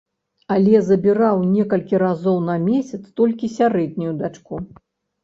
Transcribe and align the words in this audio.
Але 0.53 0.79
забіраў 0.85 1.43
некалькі 1.55 1.99
разоў 2.03 2.39
на 2.47 2.55
месяц 2.69 3.01
толькі 3.21 3.51
сярэднюю 3.59 4.15
дачку. 4.23 4.63